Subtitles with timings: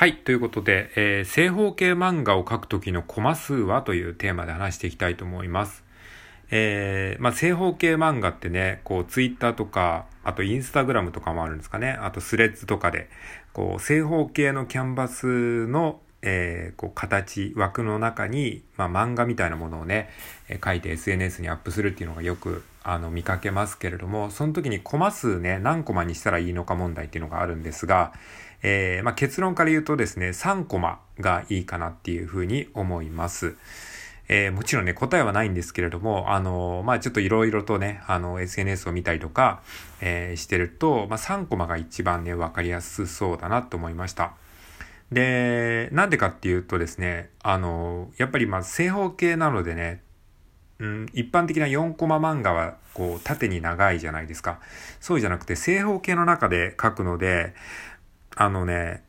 [0.00, 0.16] はい。
[0.16, 5.84] ということで、えー、正方形漫画を描くときのコマ数はというテーマで話していきたいと思います。
[6.50, 11.98] えー、まあ、正方形漫画ってね、こう、ツイッターとか、あとインスタグラムとかもあるんですかね。
[12.00, 13.10] あとスレッズとかで、
[13.52, 20.10] こう、正方形のキャンバスの、えー、こう、形、枠の中に、まあ、漫画みたいなものをね、
[20.48, 28.12] えー、書いて SNS にアップするっていうのがよく、あの、見かけますけれども、その時にコマ数ね、何コマにしたらいいのか問題っていうのがあるんですが、
[28.62, 33.56] えー、まあ、結論から言うとですね、3コマがいいかなっていうふうに思います。
[34.32, 39.60] え、もちろんね、答えはないんですけれども、あの、まあ、ちょっといろいろとね、あの、SNS を見たりとか、
[40.00, 44.34] え、してると、まあ、3コマが一番ね、わかりやすそうだなと思いました。
[45.12, 50.02] で、なんでかっていうとですね、あの、やっぱりまあ正方形なのでね、
[50.78, 54.60] うん、一般的な4コマ漫画はこう縦に長いじゃないですか。
[55.00, 57.54] そうじゃなくて正方形の中で書くので、
[58.36, 59.02] あのね、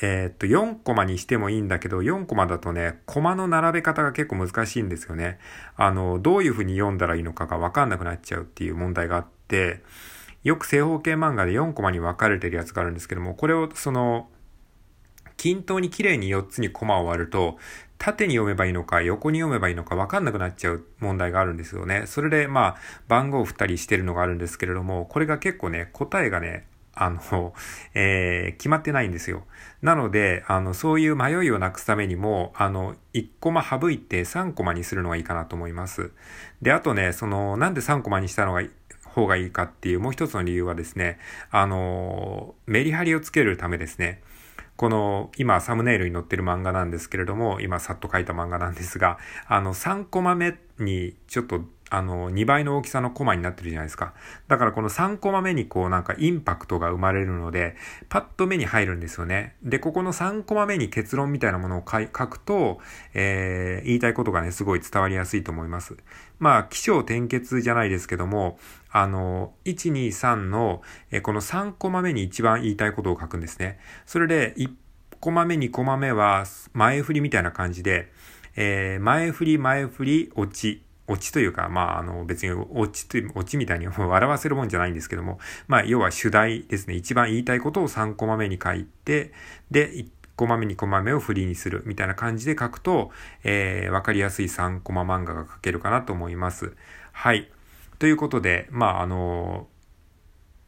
[0.00, 5.38] えー、っと、4コマにしてもいいんだけど、4コマだとね、コマの並べ方が結構難しいんですよね。
[5.76, 9.82] あの、どういう風に読んだらいいのかがわかんなくなっちゃうっていう問題があって、
[10.44, 14.28] よく正方形漫画で4コマに分かれてるやつがあるんですけども、これをその、
[15.38, 17.56] 均等に綺麗に4つにコマを割ると、
[17.96, 22.04] 縦に読めばいいのか、横に読めばいいのか分かんなくなっちゃう問題があるんですよね。
[22.06, 22.76] それで、まあ、
[23.08, 27.54] 番号を振ったりしてるのがあるんですけれども、これが結構ね、答えがね、あの、
[27.94, 29.44] えー、決まってないんですよ。
[29.80, 36.10] なので、あの、そういう迷いをなくすためにも、あの、1コマ省いて3コマにするのがいいかなと思います。
[36.60, 38.62] で、あとね、その、なんで3コマにしたのが
[39.18, 41.18] 方がいいかっていうもう一つの理由はですね、
[41.50, 44.22] あの、メリハリをつけるためですね。
[44.78, 54.14] この、今、サムネイルに載ってる漫画なんですけれども、今、さっと書いた漫画なんですが、あの、3コマ目に、ちょっとあの、2倍の大きさのコマになってるじゃないですか。
[54.46, 57.76] だからこの3コマ目にこうなんかインパクトが生まれるので、
[58.08, 59.56] パッと目に入るんですよね。
[59.62, 62.78] で、ここの3コマ目に結論みたいなものを書くと、
[63.14, 65.96] えー、言いたいことがね、すごい伝わりやすいと思います。
[66.38, 68.58] まあ、気象転結じゃないですけども、
[68.90, 73.78] あの、1、2、3の、えこの3コマ目に一番言いたいことを書くんですね。
[74.06, 74.70] それで、1
[75.20, 78.12] コマ目、2コマ目は前振りみたいな感じで、
[78.56, 86.94] えー、前振り、前振り、落ち、オチというか、まあ、あの、別にオチという、オチみたいに笑わせるもんじゃないんですけども、まあ、要は主題ですね。
[86.94, 89.32] 一番言いたいことを3コマ目に書いて、
[89.70, 93.10] で、1コマ目、2コマ目をフリーにするみたいな感じで書くと、
[93.42, 96.74] えー、わかりやすい3コマ漫画が書けるかなと思います。
[97.12, 97.50] はい。
[97.98, 99.66] ということで、まあ、あの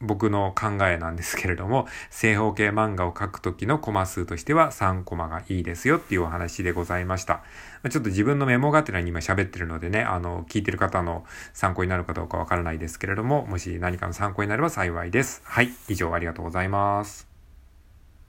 [0.01, 7.43] 僕の考えなんですけれども、正方形漫画を描くときのコマ数としては3コマがいいですよっていうお話でございました。
[7.89, 15.41] ちょっと自分のメモがてらに今喋ってるのでね、あの、聞いてる方の参考になるかどうかわからないですけれども、もし何かの参考になれば幸いです。
[15.45, 17.30] はい、以上ありがとうございます。